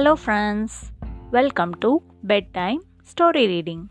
[0.00, 0.76] Hello friends
[1.30, 1.88] welcome to
[2.28, 2.78] bed time
[3.10, 3.82] story reading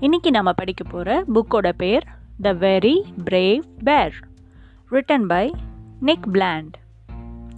[0.00, 2.04] இன்னைக்கு நம்ம படிக்க போகிற புக்கோட பேர்
[2.42, 4.16] the very brave bear
[4.90, 5.46] written by
[6.00, 6.76] Nick Bland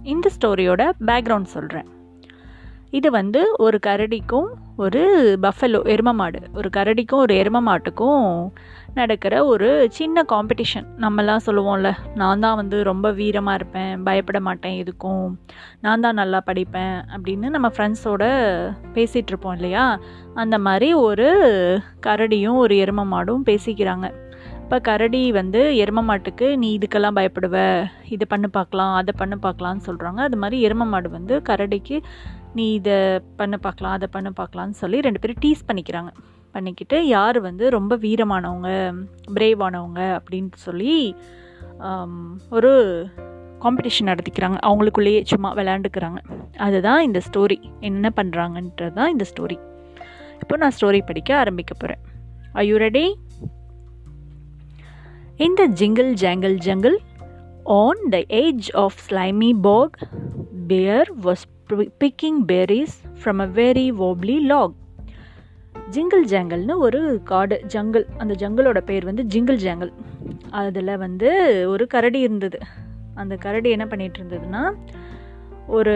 [0.03, 1.89] இந்த ஸ்டோரியோட பேக்ரவுண்ட் சொல்கிறேன்
[2.93, 5.01] இது வந்து ஒரு கரடிக்கும் ஒரு
[5.41, 6.39] பஃபலோ எரும மாடு.
[6.55, 8.27] ஒரு கரடிக்கும் ஒரு எரும மாட்டுக்கும்
[8.93, 9.67] நடக்கிற ஒரு
[9.97, 15.27] சின்ன காம்படிஷன் நம்மலாம் சொல்லுவோம்ல நான் தான் வந்து ரொம்ப வீரமாக இருப்பேன் பயப்பட மாட்டேன் எதுக்கும்.
[15.81, 18.23] நான் தான் நல்லா படிப்பேன் அப்படின்னு நம்ம ஃப்ரெண்ட்ஸோட
[18.93, 19.85] பேசிகிட்டு இருப்போம் இல்லையா?
[20.33, 21.29] அந்த மாதிரி ஒரு
[22.07, 24.07] கரடியும் ஒரு எரும மாடும் பேசிக்கிறாங்க.
[24.63, 27.55] இப்போ கரடி வந்து எரும மாட்டுக்கு நீ இதுக்கெல்லாம் பயப்படுவ
[28.15, 31.97] இது பண்ணு பார்க்கலாம் அதை பண்ணு பார்க்கலான்னு சொல்கிறாங்க அது மாதிரி எரும மாடு வந்து கரடிக்கு
[32.57, 32.97] நீ இதை
[33.39, 36.11] பண்ண பார்க்கலாம் அதை பண்ண பார்க்கலான்னு சொல்லி ரெண்டு பேரும் டீஸ் பண்ணிக்கிறாங்க.
[36.55, 38.69] பண்ணிக்கிட்டு யார் வந்து ரொம்ப வீரமானவங்க
[39.37, 40.93] பிரேவானவங்க அப்படின்னு சொல்லி
[42.57, 42.71] ஒரு
[43.63, 44.57] காம்படிஷன் நடத்திக்கிறாங்க.
[44.67, 46.19] அவங்களுக்குள்ளேயே சும்மா விளையாண்டுக்கிறாங்க.
[46.67, 47.57] அதுதான் இந்த ஸ்டோரி
[47.89, 49.57] என்ன பண்ணுறாங்கன்றது தான் இந்த ஸ்டோரி
[50.41, 52.03] இப்போ நான் ஸ்டோரி படிக்க ஆரம்பிக்க போகிறேன்
[52.63, 53.05] I ready
[55.43, 56.95] In the jingle jangle jungle,
[57.75, 59.91] on the edge of slimy bog,
[60.69, 61.41] bear was
[61.73, 64.73] picking berries from a very wobbly log
[65.91, 69.91] jingle ஜாங்கல்னு ஒரு காடு ஜங்கிள் அந்த ஜங்கிளோட பேர் வந்து ஜிங்கிள் ஜாங்கல்
[70.49, 71.29] அதில் வந்து
[71.69, 72.59] ஒரு கரடி இருந்தது.
[73.15, 74.71] அந்த கரடி என்ன பண்ணிகிட்டு இருந்ததுன்னா
[75.67, 75.95] ஒரு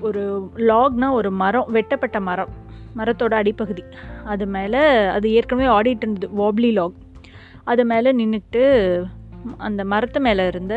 [0.00, 0.22] ஒரு
[0.56, 2.48] லாக்னா ஒரு மரம் வெட்டப்பட்ட மரம்
[2.96, 3.84] மரத்தோட அடிப்பகுதி.
[4.24, 4.82] அது மேலே
[5.16, 6.92] அது ஏற்கனவே ஆடிட்டு இருந்தது வாப்லி லாக்
[7.64, 8.64] அது மேலே நின்றுட்டு
[9.56, 10.76] அந்த மரத்து மேலே இருந்த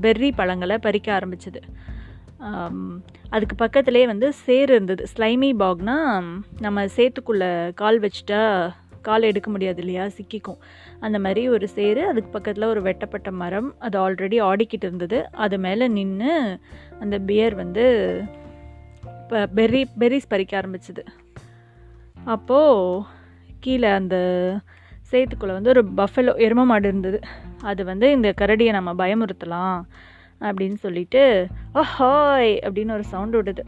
[0.00, 1.60] பெர்ரி பழங்களை பறிக்க ஆரம்பிச்சது.
[3.30, 5.06] அதுக்கு பக்கத்துலேயே வந்து சேர் இருந்தது.
[5.16, 6.24] ஸ்லைமி பாக்னா
[6.60, 10.04] நம்ம சேத்துக்குள்ளே கால் வச்சுட்டா கால் எடுக்க முடியாது இல்லையா?
[10.06, 10.58] சிக்கிக்கும்.
[11.00, 15.30] அந்த மாதிரி ஒரு சேரு அதுக்கு பக்கத்தில் ஒரு வெட்டப்பட்ட மரம் அது ஆல்ரெடி ஆடிக்கிட்டு இருந்தது.
[15.30, 16.58] அது மேலே நின்று
[17.00, 17.84] அந்த பியர் வந்து
[19.22, 21.04] இப்போ பெர்ரி பெர்ரிஸ் பறிக்க ஆரம்பிச்சது.
[22.24, 23.02] அப்போது
[23.60, 24.16] கீழே அந்த
[25.12, 27.20] சேத்துக்குள்ளே வந்து ஒரு பஃபலோ எரும மாடு இருந்தது.
[27.62, 29.84] அது வந்து இந்த கரடியை நம்ம பயமுறுத்தலாம்.
[30.40, 31.22] அப்படின்னு சொல்லிட்டு
[31.74, 32.52] அஹாய்!
[32.62, 33.62] அப்படின்னு ஒரு சவுண்ட் விடுது.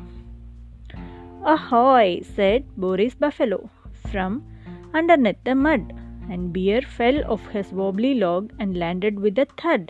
[1.47, 2.15] Ahoy!
[2.35, 3.61] Said Boris Buffalo
[4.03, 4.37] from
[5.19, 5.89] underneath the mud
[6.29, 9.89] and bear fell off his wobbly log and landed with a thud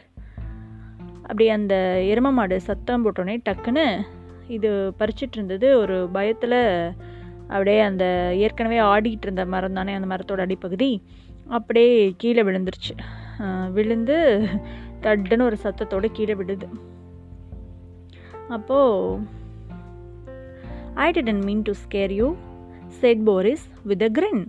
[1.23, 1.75] அப்படி அந்த
[2.11, 3.87] எரும மாடு சத்தம் போட்டோன்னே டக்குன்னு
[4.49, 4.69] இது
[4.99, 5.79] பறிச்சிட்டு இருந்தது.
[5.79, 6.61] ஒரு பயத்தில்
[7.49, 8.05] அப்படியே அந்த
[8.37, 10.91] ஏற்கனவே ஆடிக்கிட்டு இருந்த மரம் தானே அந்த மரத்தோட அடிப்பகுதி
[11.51, 12.95] அப்படியே கீழே விழுந்துருச்சு.
[13.73, 14.17] விழுந்து
[15.04, 16.68] தட்டுன்னு ஒரு சத்தத்தோடு கீழே விடுது
[18.56, 19.22] அப்போது
[21.06, 22.28] I didn't mean to scare you
[23.02, 24.44] said Boris with a grin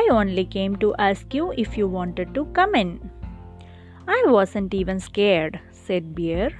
[0.00, 2.94] I only came to ask you if you wanted to come in
[4.18, 5.56] I wasn't even scared
[5.86, 6.54] said Bear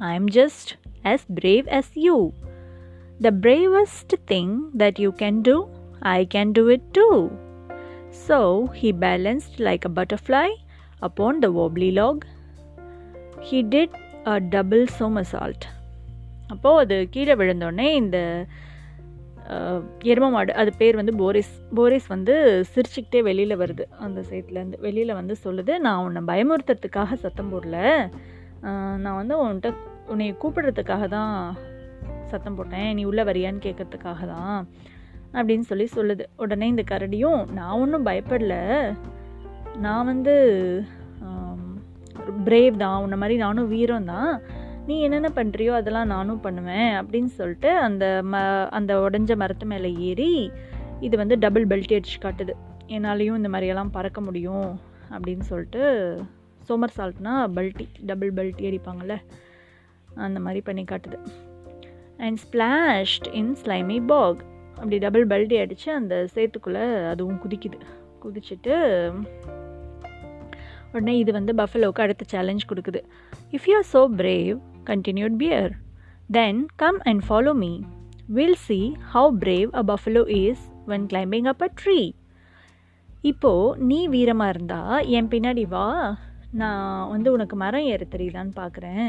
[0.00, 0.70] I am just
[1.04, 2.32] as brave as you.
[3.20, 5.68] The bravest thing that you can do,
[6.02, 7.30] I can do it too.
[8.10, 10.50] So he balanced like a butterfly
[11.02, 12.24] upon the wobbly log.
[13.47, 13.95] He did
[14.27, 15.65] a double somersault
[16.47, 18.19] அப்போது அது கீழே விழுந்தோடனே இந்த
[20.11, 22.35] எரும மாடு அது பேர் வந்து Boris Boris வந்து
[22.73, 23.85] சிரிச்சுக்கிட்டே வெளியில் வருது.
[24.05, 27.77] அந்த சைட்லேருந்து வெளியில் வந்து சொல்லுது நான் உன்னை பயமுறுத்துறதுக்காக சத்தம் போடல.
[29.03, 29.71] நான் வந்து உன்கிட்ட
[30.07, 31.35] உன்னை கூப்பிடுறதுக்காக தான்
[32.31, 32.89] சத்தம் போட்டேன்.
[32.93, 34.57] நீ உள்ளே வரியான்னு கேட்கறதுக்காக தான்
[35.33, 36.25] அப்படின்னு சொல்லி சொல்லுது.
[36.37, 38.55] உடனே இந்த கரடியும் நான் ஒன்றும் பயப்படல.
[39.85, 40.35] நான் வந்து
[42.45, 44.33] பிரேவ் தான் உன்ன மாதிரி நானும் வீரம் தான்.
[44.87, 50.31] நீ என்னென்ன பண்ணுறியோ அதெல்லாம் நானும் பண்ணுவேன் அப்படின்னு சொல்லிட்டு அந்த ம அந்த உடஞ்ச மரத்து மேலே ஏறி
[50.99, 52.53] இது வந்து டபுள் பெல்ட் அடிச்சு காட்டுது.
[52.87, 54.69] என்னாலையும் இந்த மாதிரியெல்லாம் பறக்க முடியும்
[55.15, 55.83] அப்படின்னு சொல்லிட்டு
[56.67, 59.15] சோமர் சால்ட்னா பல்ட்டி டபுள் பல்ட்டி அடிப்பாங்கள்ல
[60.27, 61.19] அந்த மாதிரி பண்ணி காட்டுது.
[62.17, 64.41] அண்ட் ஸ்பிளாஷ்ட் இன் ஸ்லைமி பாக்
[64.75, 67.79] அப்படி டபுள் பல்டி அடித்து அந்த சேத்துக்குள்ளே அதுவும் குதிக்குது.
[68.23, 68.75] குதிச்சுட்டு
[70.93, 73.01] உடனே இது வந்து பஃபலோவுக்கு அடுத்த சேலஞ்ச் கொடுக்குது.
[73.55, 74.55] If you are so brave
[74.91, 75.71] continued bear
[76.37, 77.73] then come and follow me
[78.37, 78.79] will see
[79.13, 81.99] how brave a buffalo is when climbing up a tree
[83.31, 85.87] இப்போது நீ வீரமாக இருந்தால் என் பின்னாடி வா.
[86.61, 89.07] நான் வந்து உனக்கு மரம் ஏற தெரியுதான்னு பார்க்குறேன்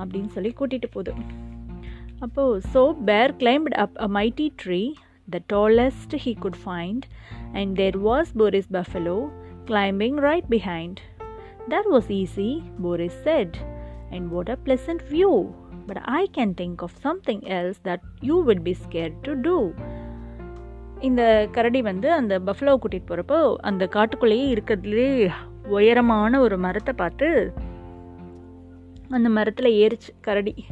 [0.00, 1.12] அப்படின்னு சொல்லி கூட்டிகிட்டு போகுது.
[2.24, 4.82] அப்போது so bear climbed up a mighty tree
[5.34, 7.04] the tallest he could find
[7.60, 9.18] and there was Boris buffalo
[9.66, 10.96] climbing right behind
[11.68, 13.56] That was easy Boris said
[14.10, 15.54] and what a pleasant view
[15.86, 19.70] but I can think of something else that you would be scare to do
[21.00, 25.30] இந்த கரடி வந்து அந்த பஃபலோவை கூட்டிகிட்டு போகிறப்போ அந்த காட்டுக்குள்ளேயே இருக்கிறதுலே
[25.64, 27.52] உயரமான ஒரு மரத்தை பார்த்து
[29.08, 30.64] அந்த மரத்தில் ஏறிச்சு கரடி.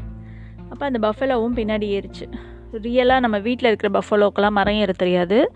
[0.70, 2.32] அப்போ அந்த பஃபலோவும் பின்னாடி ஏறிச்சு.
[2.73, 5.52] ரியலாக நம்ம வீட்டில் இருக்கிற பஃபலோக்கெல்லாம் மரம் ஏற தெரியாது.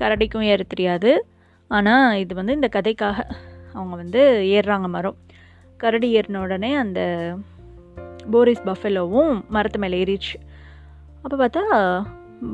[0.00, 1.26] கரடிக்கும் ஏற தெரியாது.
[1.70, 3.18] ஆனால் இது வந்து இந்த கதைக்காக
[3.72, 4.20] அவங்க வந்து
[4.54, 5.16] ஏறுறாங்க மரம்.
[5.76, 7.00] கரடி ஏறின உடனே அந்த
[8.30, 10.36] போரிஸ் பஃபெலோவும் மரத்து மேலே ஏறிடுச்சு.
[11.22, 11.62] அப்போ பார்த்தா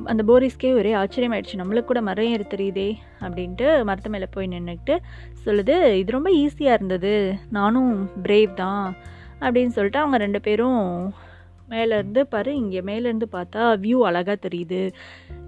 [0.05, 1.61] அந்த போரிஸ்க்கே ஒரே ஆச்சரியமாயிடுச்சு.
[1.63, 2.89] நம்மளுக்கு கூட மரம் ஏறு தெரியுதே
[3.21, 4.95] அப்படின்ட்டு மரத்து மேலே போய் நின்றுக்கிட்டு
[5.45, 7.15] சொல்லுது இது ரொம்ப ஈஸியாக இருந்தது.
[7.51, 8.97] நானும் பிரேவ் தான்.
[9.41, 10.85] அப்படின்னு சொல்லிட்டு அவங்க ரெண்டு பேரும்
[11.71, 14.93] மேலேருந்து பாரு இங்கே மேலேருந்து பார்த்தா வியூ அழகாக தெரியுது.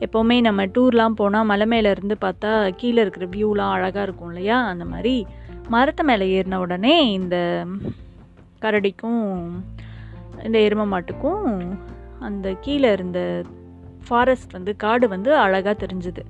[0.00, 4.67] எப்போவுமே நம்ம டூர்லாம் போனால் மலை மேலேருந்து பார்த்தா கீழே இருக்கிற வியூலாம் அழகாக இருக்கும் இல்லையா?
[4.67, 5.26] அந்த மாதிரி.
[5.69, 7.65] மரத்தை மேலே ஏறின உடனே இந்த
[8.61, 9.49] கரடிக்கும்
[10.44, 11.76] இந்த எரும மாட்டுக்கும்
[12.20, 13.44] அந்த கீழே இருந்த
[14.09, 16.23] ஃபாரஸ்ட் வந்து காடு வந்து அழகாக தெரிஞ்சுது.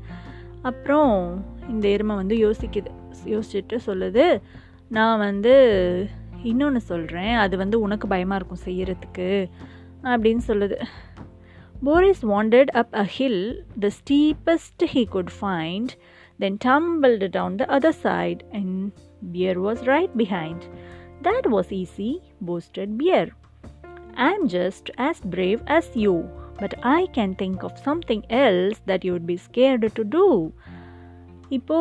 [0.62, 2.90] அப்புறம் இந்த எருமை வந்து யோசிக்குது.
[3.24, 4.40] யோசிச்சுட்டு சொல்லுது
[4.88, 5.54] நான் வந்து
[6.42, 9.50] இன்னொன்று சொல்கிறேன் அது வந்து உனக்கு பயமாக இருக்கும் செய்கிறதுக்கு
[10.02, 10.78] அப்படின்னு சொல்லுது.
[11.84, 15.88] Boris wanted up a hill the steepest he could find
[16.38, 18.92] then tumbled down the other side and
[19.32, 20.64] bear was right behind
[21.22, 23.36] that was easy boasted bear
[24.14, 26.28] I am just as brave as you,
[26.58, 30.52] but I can think of something else that you would be scared to do.
[31.48, 31.78] இப்போ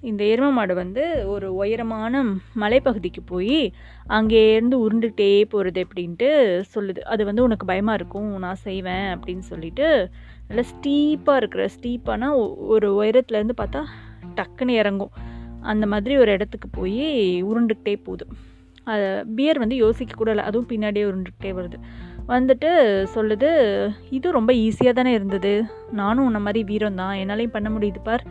[0.00, 2.22] இந்த எரும மாடு வந்து ஒரு உயரமான
[2.60, 3.72] மலைப்பகுதிக்கு போய்
[4.08, 6.98] அங்கேருந்து உருண்டுகிட்டே போகிறது அப்படின்ட்டு சொல்லுது.
[6.98, 10.10] அது வந்து உனக்கு பயமாக இருக்கும் நான் செய்வேன் அப்படின்னு சொல்லிட்டு
[10.48, 12.28] நல்லா ஸ்டீப்பாக இருக்கிற ஸ்டீப்பானா
[12.58, 13.82] ஒரு உயரத்துலேருந்து பார்த்தா
[14.34, 15.10] டக்குன்னு இறங்கும்.
[15.60, 17.00] அந்த மாதிரி ஒரு இடத்துக்கு போய்
[17.42, 18.26] உருண்டுக்கிட்டே போகுது.
[18.84, 20.44] அதை பியர் வந்து யோசிக்க கூட இல்லை.
[20.44, 21.78] அதுவும் பின்னாடியே உருண்டுக்கிட்டே வருது.
[22.30, 22.70] வந்துட்டு
[23.14, 23.48] சொல்லுது
[24.16, 25.52] இது ரொம்ப ஈஸியாக தானே இருந்தது.
[26.00, 28.24] நானும் உன்ன மாதிரி வீரம் தான் என்னாலையும் பண்ண முடியுது பார்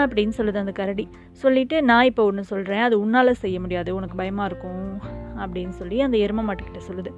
[0.00, 1.06] அப்படின்னு சொல்லுது அந்த கரடி.
[1.42, 3.90] சொல்லிவிட்டு நான் இப்போ ஒன்று சொல்கிறேன் அது உன்னால் செய்ய முடியாது.
[3.98, 4.84] உனக்கு பயமாக இருக்கும்
[5.42, 7.12] அப்படின்னு சொல்லி அந்த எரும மாட்டுக்கிட்ட சொல்லுது.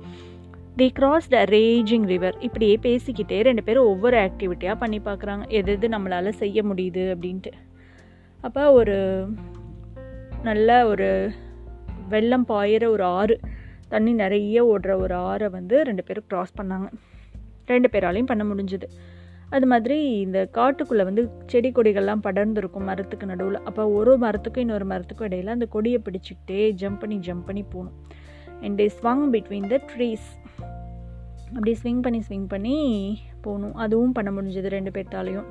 [0.81, 5.89] The cross the raging river இப்படியே பேசிக்கிட்டே ரெண்டு பேரும் ஒவ்வொரு ஆக்டிவிட்டியாக பண்ணி பார்க்குறாங்க எது எது
[5.97, 7.53] நம்மளால் செய்ய முடியுது அப்படின்ட்டு.
[8.45, 8.97] அப்போ ஒரு
[10.49, 11.11] நல்ல ஒரு
[12.13, 13.37] வெள்ளம் பாயிற ஒரு ஆறு
[13.95, 16.87] தண்ணி நிறைய ஓடுற ஒரு ஆறை வந்து ரெண்டு பேரும் க்ராஸ் பண்ணாங்க.
[17.73, 18.89] ரெண்டு பேராலையும் பண்ண முடிஞ்சுது.
[19.51, 23.59] அது மாதிரி இந்த காட்டுக்குள்ளே வந்து செடி கொடிகள்லாம் படர்ந்துருக்கும் மரத்துக்கு நடுவில்.
[23.69, 27.97] அப்போ ஒரு மரத்துக்கும் இன்னொரு மரத்துக்கும் இடையில அந்த கொடியை பிடிச்சிக்கிட்டே ஜம்ப் பண்ணி ஜம்ப் பண்ணி போகணும்.
[28.63, 30.29] And they swung between the trees
[31.49, 32.77] அப்படி ஸ்விங் பண்ணி ஸ்விங் பண்ணி
[33.43, 33.75] போகணும்.
[33.85, 35.49] அதுவும் பண்ண முடிஞ்சது ரெண்டு பேர்த்தாலையும்.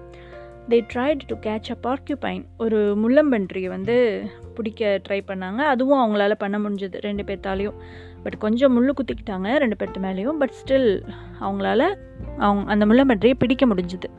[0.70, 3.96] They tried to catch a porcupine ஒரு முள்ளம்பன்றியை வந்து
[4.56, 5.62] பிடிக்க ட்ரை பண்ணாங்க.
[5.74, 7.78] அதுவும் அவங்களால பண்ண முடிஞ்சது ரெண்டு பேர்த்தாலையும்.
[8.24, 10.38] பட் கொஞ்சம் முள்ளு குத்திக்கிட்டாங்க ரெண்டு பேர்த்து மேலேயும்.
[10.42, 10.90] பட் ஸ்டில்
[11.42, 11.82] அவங்களால
[12.38, 14.10] அவங்க அந்த முள்ளம்பன்றியை பிடிக்க முடிஞ்சுது.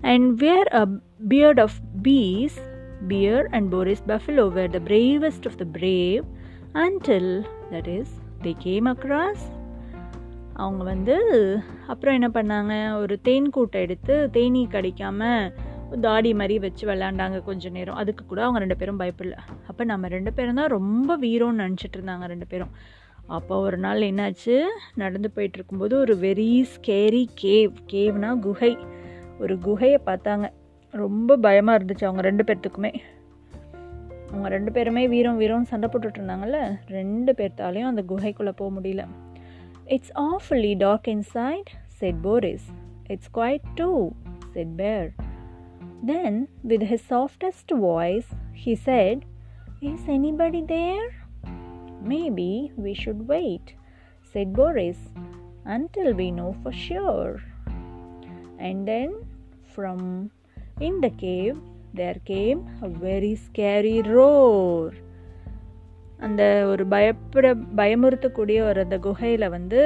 [0.00, 0.86] And were a
[1.28, 2.58] pair of peace
[3.08, 6.22] bear and Boris buffalo were the bravest of the brave
[6.74, 7.32] until
[7.70, 9.46] that is they came across
[10.52, 11.16] அவங்க வந்து
[11.86, 13.00] அப்புறம் என்ன பண்ணாங்க?
[13.00, 15.52] ஒரு தேன் கூட்டை எடுத்து தேனீ கடிக்காமல்
[16.00, 17.94] தாடி மாதிரி வச்சு விளாண்டாங்க கொஞ்ச நேரம்.
[17.94, 19.36] அதுக்கு கூட அவங்க ரெண்டு பேரும் பயப்படல.
[19.66, 22.70] அப்போ நம்ம ரெண்டு பேரும் தான் ரொம்ப வீரம்னு நினச்சிட்டு இருந்தாங்க ரெண்டு பேரும்.
[23.26, 24.62] அப்போ ஒரு நாள் என்னாச்சு?
[24.94, 28.78] நடந்து போயிட்டு இருக்கும்போது ஒரு வெரி ஸ்கேரி கேவ் கேவ்னா குகை.
[29.40, 30.50] ஒரு குகையை பார்த்தாங்க.
[30.90, 32.94] ரொம்ப பயமாக இருந்துச்சு அவங்க ரெண்டு பேர்த்துக்குமே.
[34.30, 36.78] அவங்க ரெண்டு பேருமே வீரம் வீரம் சண்டை போட்டுட்டு இருந்தாங்கல்ல?
[36.86, 39.06] ரெண்டு பேர்த்தாலையும் அந்த குகைக்குள்ளே போக முடியல.
[39.84, 42.72] It's awfully dark inside said Boris
[43.06, 44.10] it's quite too
[44.52, 45.12] said bear
[46.02, 49.24] Then, with his softest voice, he said,
[49.82, 51.08] Is anybody there?
[52.02, 53.74] Maybe we should wait,
[54.32, 54.98] said Boris,
[55.66, 57.42] until we know for sure.
[58.58, 59.10] And then,
[59.66, 60.30] from
[60.80, 61.58] in the cave,
[61.94, 64.92] there came a very scary roar.
[66.18, 69.80] அந்த ஒரு பயப்பட பயமுறுத்தக்கூடிய ஒரு அந்த குகையில் வந்து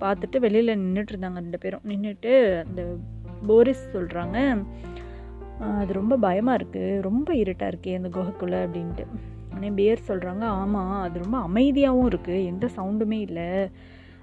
[0.00, 2.32] பார்த்துட்டு வெளியில் நின்றுட்டு இருந்தாங்க ரெண்டு பேரும் நின்றுட்டு
[2.66, 2.82] அந்த
[3.46, 4.38] போரிஸ் சொல்கிறாங்க
[5.62, 9.04] அது ரொம்ப பயமாக இருக்குது ரொம்ப இருட்டாக இருக்கே அந்த குகைக்குள்ளே அப்படின்ட்டு.
[9.50, 13.68] உடனே பியர் சொல்கிறாங்க ஆமாம் அது ரொம்ப அமைதியாகவும் இருக்குது எந்த சவுண்டுமே இல்லை.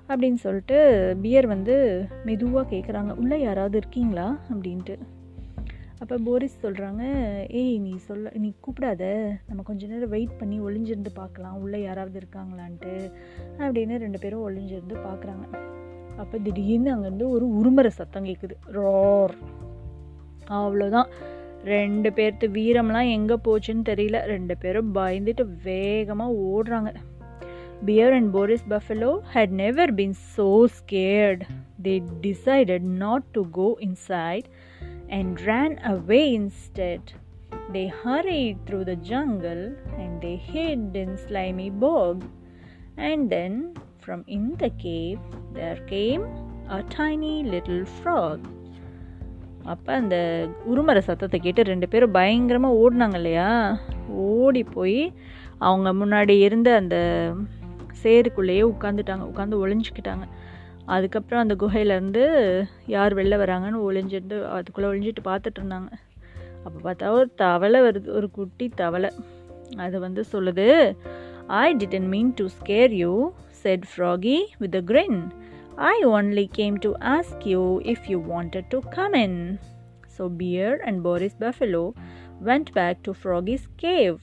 [0.09, 4.39] அப்படின்னு சொல்லிட்டு பியர் வந்து மெதுவாக கேட்குறாங்க உள்ளே யாராவது இருக்கீங்களா?
[4.53, 4.97] அப்படின்ட்டு.
[5.99, 7.01] அப்போ போரிஸ் சொல்கிறாங்க
[7.49, 9.29] ஏய் நீ சொல்ல நீ கூப்பிடாத.
[9.47, 11.61] நம்ம கொஞ்ச நேரம் வெயிட் பண்ணி ஒளிஞ்சிருந்து பார்க்கலாம்.
[11.61, 13.11] உள்ளே யாராவது இருக்காங்களான்ட்டு.
[13.57, 15.57] அப்படின்னு ரெண்டு பேரும் ஒளிஞ்சிருந்து பார்க்குறாங்க.
[16.17, 19.33] அப்போ திடீர்னு அங்கேருந்து ஒரு உருமர சத்தம் கேட்குது ரோர்.
[20.58, 21.10] அவ்வளோதான்
[21.64, 26.92] ரெண்டு பேர்த்து வீரம்லாம் எங்கே போச்சுன்னு தெரியல ரெண்டு பேரும் பயந்துட்டு வேகமாக ஓடுறாங்க
[27.86, 31.40] Bear and Boris Buffalo had never been so scared.
[31.78, 34.46] They decided not to go inside
[35.08, 37.02] and ran away instead.
[37.74, 39.62] They hurried through the jungle
[40.02, 42.16] and they hid in slimy bog.
[43.08, 43.54] And then
[43.98, 45.20] from in the cave
[45.52, 46.24] there came
[46.68, 48.40] a tiny little frog.
[49.71, 50.17] அப்போ அந்த
[50.71, 53.49] உருமர சத்தத்தை கேட்டு ரெண்டு பேரும் பயங்கரமாக ஓடினாங்க இல்லையா?
[54.07, 55.01] ஓடி போய்
[55.57, 56.97] அவங்க முன்னாடி இருந்த அந்த
[58.03, 60.25] சேருக்குள்ளேயே உட்காந்துட்டாங்க உட்காந்து ஒளிஞ்சிக்கிட்டாங்க.
[60.85, 62.23] அதுக்கப்புறம் அந்த குகையிலேருந்து
[62.85, 65.89] யார் வெளில வராங்கன்னு ஒளிஞ்சிருந்து அதுக்குள்ளே ஒளிஞ்சிட்டு பார்த்துட்டு இருந்தாங்க.
[66.63, 68.09] அப்போ பார்த்தா ஒரு தவளை வருது.
[68.09, 69.11] ஒரு குட்டி தவளை.
[69.77, 70.67] அது வந்து சொல்லுது
[71.47, 73.13] I didn't mean to scare you
[73.63, 75.19] said froggy with a grin
[75.79, 79.59] I only came to ask you if you wanted to come in.
[80.09, 81.93] So Bear and Boris Buffalo
[82.41, 84.17] went back to Froggy's cave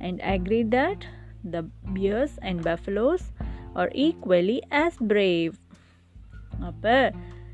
[0.00, 1.06] and agreed that
[1.44, 3.24] the bears and buffaloes
[3.74, 5.52] are equally as brave.
[6.68, 6.94] அப்போ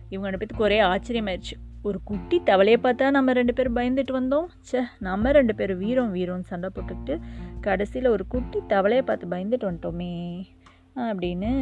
[0.08, 4.80] இவங்க ரெண்டு பேத்துக்கு ஒரே ஆச்சரியமாயிடுச்சு ஒரு குட்டி தவளையை பார்த்தா நம்ம ரெண்டு பேரும் பயந்துட்டு வந்தோம் சே
[5.06, 7.14] நம்ம ரெண்டு பேரும் வீரம் வீரம் சண்டை போட்டுக்கிட்டு
[7.66, 10.12] கடைசியில் ஒரு குட்டி தவளையை பார்த்து பயந்துட்டு வந்துட்டோமே
[10.96, 11.52] அப்படின்னு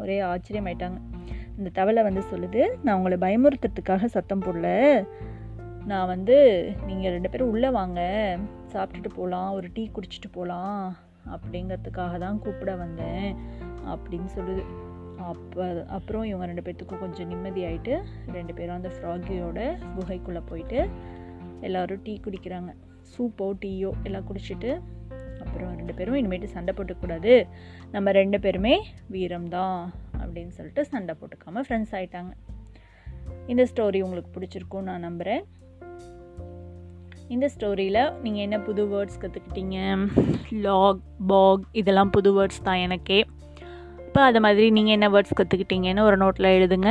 [0.00, 0.98] ஒரே ஆச்சரியமாயிட்டாங்க.
[1.58, 4.68] இந்த தவளை வந்து சொல்லுது நான் உங்களை பயமுறுத்துறதுக்காக சத்தம் போடல.
[5.86, 6.36] நான் வந்து
[6.86, 8.00] நீங்கள் ரெண்டு பேரும் உள்ளே வாங்க.
[8.72, 10.96] சாப்பிட்டுட்டு போகலாம் ஒரு டீ குடிச்சிட்டு போகலாம்
[11.34, 13.26] அப்படிங்கிறதுக்காக தான் கூப்பிட வந்தேன்
[13.92, 14.64] அப்படின்னு சொல்லுது.
[15.30, 17.94] அப்போ அப்புறம் இவங்க ரெண்டு பேர்த்துக்கும் கொஞ்சம் நிம்மதி ஆகிட்டு
[18.32, 19.60] ரெண்டு பேரும் அந்த ஃப்ராகியோட
[19.96, 20.78] குகைக்குள்ளே போயிட்டு
[21.60, 22.72] எல்லோரும் டீ குடிக்கிறாங்க.
[23.12, 24.70] சூப்போ டீயோ எல்லாம் குடிச்சிட்டு
[25.60, 27.32] அப்புறம் ரெண்டு பேரும் இனிமேட்டு சண்டை போட்டுக்கூடாது.
[27.94, 28.74] நம்ம ரெண்டு பேருமே
[29.12, 29.80] வீரம்தான்
[30.20, 32.30] அப்படின்னு சொல்லிட்டு சண்டை போட்டுக்காமல் ஃப்ரெண்ட்ஸ் ஆகிட்டாங்க
[33.46, 35.42] இந்த ஸ்டோரி உங்களுக்கு பிடிச்சிருக்கும் நான் நம்புகிறேன்
[37.28, 40.08] இந்த ஸ்டோரியில் நீங்கள் என்ன புது வேர்ட்ஸ் கற்றுக்கிட்டீங்க
[40.68, 43.20] லாக் பாக் இதெல்லாம் புது வேர்ட்ஸ் தான் எனக்கே.
[44.06, 46.90] இப்போ அது மாதிரி நீங்கள் என்ன வேர்ட்ஸ் கற்றுக்கிட்டீங்கன்னு ஒரு நோட்டில் எழுதுங்க.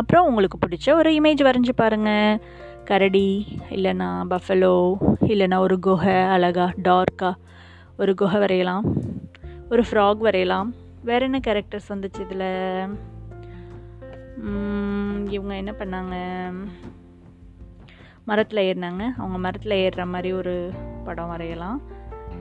[0.00, 2.38] அப்புறம் உங்களுக்கு பிடிச்ச ஒரு இமேஜ் வரைஞ்சி பாருங்கள்
[2.84, 3.28] கரடி
[3.70, 4.76] இல்லைன்னா பஃபலோ
[5.26, 7.34] இல்லைன்னா ஒரு குகை அழகாக டார்க்காக
[7.98, 8.84] ஒரு குகை வரையலாம்
[9.70, 10.74] ஒரு ஃப்ராக் வரையலாம்.
[11.04, 12.46] வேறு என்ன கேரக்டர்ஸ் வந்துச்சு இதில்?
[15.30, 16.14] இவங்க என்ன பண்ணாங்க?
[18.24, 19.02] மரத்தில் ஏறினாங்க.
[19.16, 20.54] அவங்க மரத்தில் ஏறுற மாதிரி ஒரு
[21.04, 21.80] படம் வரையலாம்.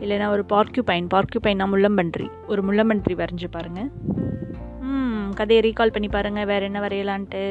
[0.01, 2.27] இல்லைன்னா ஒரு பார்க்யூபைன் பார்க்யூபைன்னா முள்ளம்பன்றி.
[2.48, 3.89] ஒரு முள்ளம்பன்றி வரைஞ்சி பாருங்கள்
[5.36, 7.43] கதையை ரீகால் பண்ணி பாருங்கள் வேறு என்ன வரையலான்ட்டு.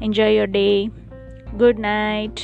[0.00, 0.90] Enjoy your day
[1.58, 2.40] good night